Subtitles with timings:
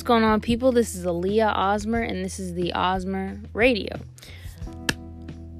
[0.00, 0.72] What's going on, people?
[0.72, 4.00] This is Aaliyah Ausmer, and this is the Ausmer Radio.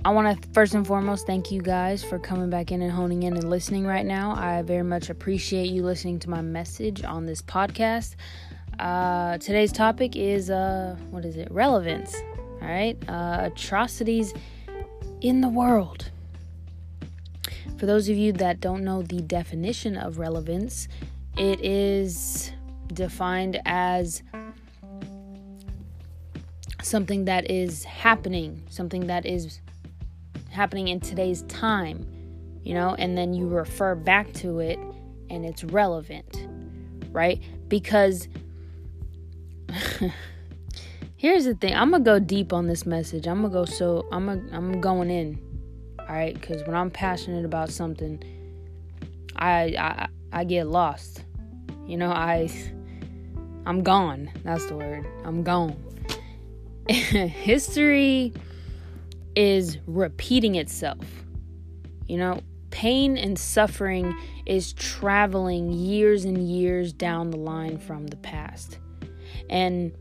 [0.02, 3.24] I want to first and foremost thank you guys for coming back in and honing
[3.24, 4.34] in and listening right now.
[4.34, 8.14] I very much appreciate you listening to my message on this podcast.
[8.78, 11.50] Uh, today's topic is uh, what is it?
[11.50, 12.16] Relevance.
[12.62, 14.32] All right, uh, atrocities
[15.20, 16.10] in the world.
[17.76, 20.88] For those of you that don't know the definition of relevance,
[21.36, 22.52] it is
[22.92, 24.22] defined as
[26.90, 29.60] something that is happening, something that is
[30.50, 32.06] happening in today's time,
[32.62, 34.78] you know, and then you refer back to it
[35.30, 36.48] and it's relevant,
[37.12, 37.40] right?
[37.68, 38.28] Because
[41.16, 44.26] here's the thing i'm gonna go deep on this message i'm gonna go so i'm
[44.26, 45.38] gonna, i'm going in
[46.00, 48.20] all right because when i'm passionate about something
[49.36, 51.22] I, I i get lost
[51.86, 52.48] you know i
[53.66, 54.30] I'm gone.
[54.42, 55.06] That's the word.
[55.24, 55.76] I'm gone.
[56.88, 58.32] History
[59.36, 61.04] is repeating itself.
[62.08, 64.14] You know, pain and suffering
[64.46, 68.78] is traveling years and years down the line from the past.
[69.48, 69.92] And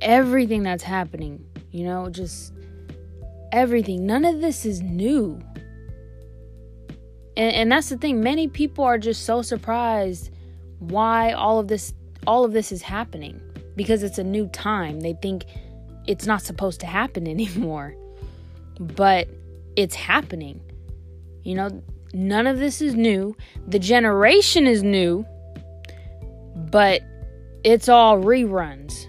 [0.00, 2.52] everything that's happening, you know, just
[3.52, 4.06] everything.
[4.06, 5.40] None of this is new.
[7.36, 8.20] And, and that's the thing.
[8.20, 10.30] Many people are just so surprised
[10.78, 11.94] why all of this
[12.26, 13.40] all of this is happening
[13.76, 15.00] because it's a new time.
[15.00, 15.44] They think
[16.06, 17.94] it's not supposed to happen anymore.
[18.78, 19.28] But
[19.76, 20.60] it's happening.
[21.42, 23.36] You know, none of this is new.
[23.68, 25.26] The generation is new,
[26.56, 27.02] but
[27.62, 29.06] it's all reruns.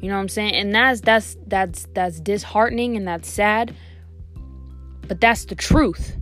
[0.00, 0.54] You know what I'm saying?
[0.54, 3.74] And that's that's that's that's disheartening and that's sad.
[5.08, 6.16] But that's the truth.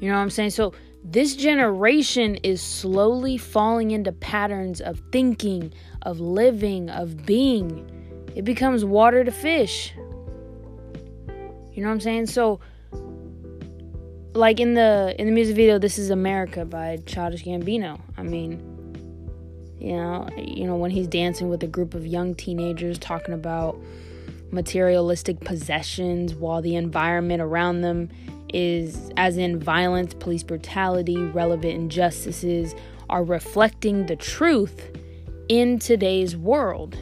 [0.00, 0.50] You know what I'm saying?
[0.50, 0.72] So
[1.08, 7.88] this generation is slowly falling into patterns of thinking, of living, of being.
[8.34, 9.94] It becomes water to fish.
[11.72, 12.26] You know what I'm saying?
[12.26, 12.58] So
[14.34, 18.00] like in the in the music video This is America by Childish Gambino.
[18.16, 18.58] I mean,
[19.78, 23.78] you know, you know when he's dancing with a group of young teenagers talking about
[24.50, 28.10] materialistic possessions while the environment around them
[28.52, 32.74] is as in violence, police brutality, relevant injustices
[33.08, 34.90] are reflecting the truth
[35.48, 36.96] in today's world.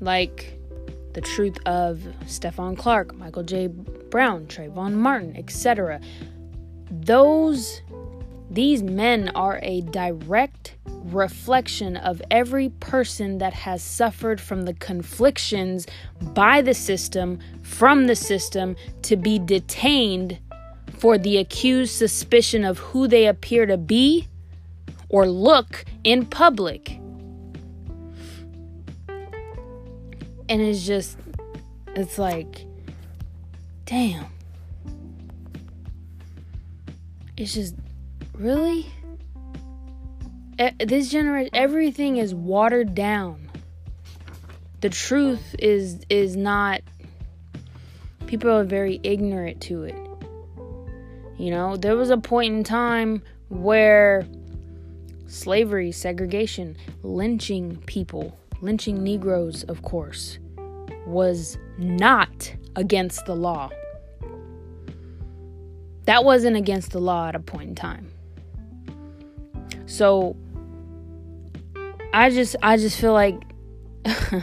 [0.00, 0.58] Like
[1.14, 3.68] the truth of Stephon Clark, Michael J.
[3.68, 6.00] Brown, Trayvon Martin, etc.
[6.90, 7.82] Those
[8.50, 10.75] these men are a direct
[11.14, 15.86] reflection of every person that has suffered from the conflictions
[16.20, 20.38] by the system, from the system, to be detained
[20.98, 24.28] for the accused suspicion of who they appear to be
[25.08, 26.98] or look in public.
[30.48, 31.18] And it's just,
[31.94, 32.64] it's like,
[33.84, 34.26] damn.
[37.36, 37.74] It's just,
[38.34, 38.86] really?
[40.84, 43.50] This generation everything is watered down.
[44.80, 46.80] The truth is is not
[48.26, 49.96] people are very ignorant to it.
[51.38, 54.26] You know there was a point in time where
[55.26, 60.38] slavery segregation lynching people lynching negroes of course
[61.06, 63.70] was not against the law.
[66.06, 68.08] That wasn't against the law at a point in time.
[69.86, 70.36] So
[72.16, 73.42] I just I just feel like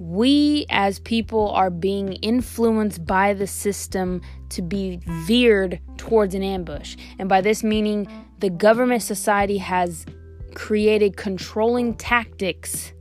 [0.00, 6.96] we as people are being influenced by the system to be veered towards an ambush.
[7.20, 8.08] And by this meaning
[8.40, 10.04] the government society has
[10.56, 12.92] created controlling tactics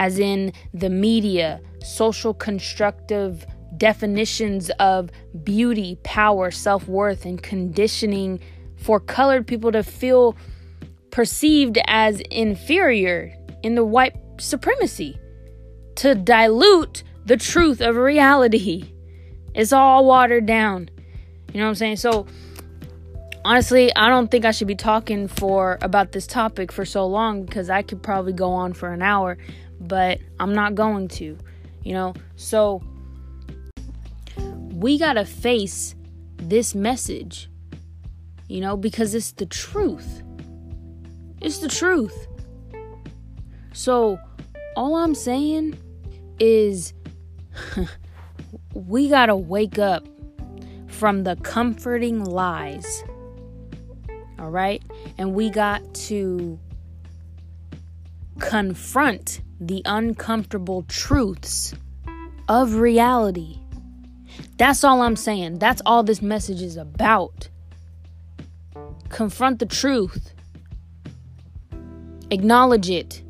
[0.00, 3.46] as in the media, social constructive
[3.76, 5.10] definitions of
[5.44, 8.40] beauty, power, self-worth and conditioning
[8.74, 10.36] for colored people to feel
[11.10, 15.18] perceived as inferior in the white supremacy
[15.96, 18.92] to dilute the truth of reality.
[19.54, 20.88] It's all watered down.
[21.52, 21.96] You know what I'm saying?
[21.96, 22.26] So
[23.44, 27.44] honestly, I don't think I should be talking for about this topic for so long
[27.44, 29.38] because I could probably go on for an hour,
[29.80, 31.36] but I'm not going to.
[31.84, 32.14] You know?
[32.36, 32.82] So
[34.36, 35.94] we got to face
[36.36, 37.48] this message.
[38.48, 40.22] You know, because it's the truth.
[41.40, 42.26] It's the truth.
[43.72, 44.18] So,
[44.76, 45.78] all I'm saying
[46.38, 46.92] is
[48.74, 50.06] we got to wake up
[50.88, 53.04] from the comforting lies.
[54.38, 54.82] All right?
[55.18, 56.58] And we got to
[58.38, 61.74] confront the uncomfortable truths
[62.48, 63.58] of reality.
[64.56, 65.58] That's all I'm saying.
[65.58, 67.48] That's all this message is about.
[69.08, 70.32] Confront the truth,
[72.30, 73.22] acknowledge it,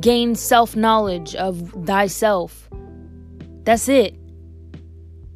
[0.00, 2.68] gain self knowledge of thyself.
[3.64, 4.14] That's it.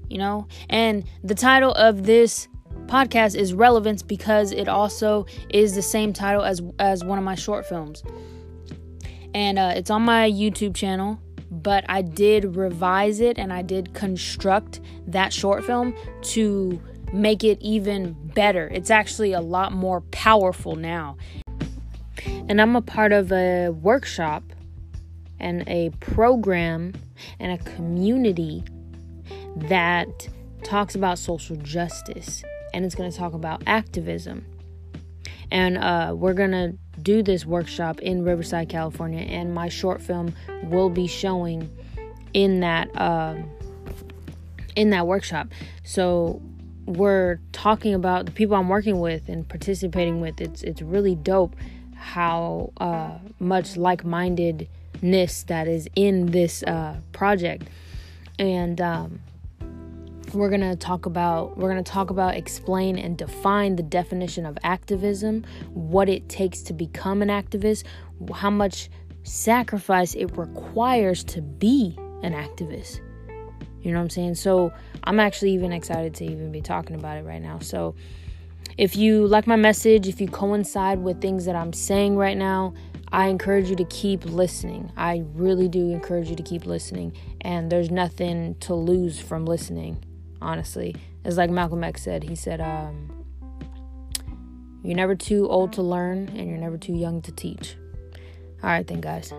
[0.08, 0.46] You know?
[0.68, 2.48] And the title of this
[2.86, 7.34] podcast is relevance because it also is the same title as as one of my
[7.34, 8.02] short films
[9.34, 11.18] and uh, it's on my YouTube channel.
[11.50, 16.80] But I did revise it and I did construct that short film to
[17.12, 18.68] make it even better.
[18.72, 21.18] It's actually a lot more powerful now.
[22.48, 24.42] And I'm a part of a workshop
[25.38, 26.92] and a program
[27.38, 28.64] and a community
[29.56, 30.28] that
[30.62, 32.42] talks about social justice
[32.72, 34.46] and it's going to talk about activism.
[35.50, 40.34] And uh, we're going to do this workshop in Riverside, California, and my short film
[40.64, 41.70] will be showing
[42.32, 43.36] in that uh,
[44.74, 45.48] in that workshop.
[45.84, 46.40] So
[46.86, 50.40] we're talking about the people I'm working with and participating with.
[50.40, 51.54] It's it's really dope
[52.02, 57.68] how uh, much like-mindedness that is in this uh, project,
[58.38, 59.20] and um,
[60.34, 65.44] we're to talk about we're to talk about explain and define the definition of activism
[65.74, 67.84] what it takes to become an activist
[68.34, 68.88] how much
[69.24, 73.00] sacrifice it requires to be an activist.
[73.82, 74.36] You know what i'm saying?
[74.36, 74.72] So
[75.04, 77.58] i'm actually even excited to even be talking about it right now.
[77.58, 77.94] So
[78.78, 82.72] if you like my message if you coincide with things that i'm saying right now
[83.14, 84.90] I encourage you to keep listening.
[84.96, 90.02] I really do encourage you to keep listening, and there's nothing to lose from listening
[90.42, 90.94] honestly.
[91.24, 92.24] It's like Malcolm X said.
[92.24, 93.24] He said, um,
[94.82, 97.76] You're never too old to learn, and you're never too young to teach.
[98.62, 99.32] All right, then, guys.